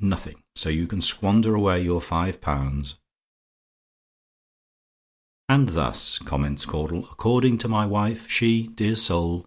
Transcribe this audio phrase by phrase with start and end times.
[0.00, 2.96] Nothing; so you can squander away five pounds."
[5.48, 9.46] "And thus," comments Caudle, "according to my wife, she dear soul!